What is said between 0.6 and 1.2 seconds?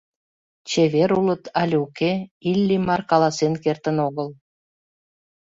Чевер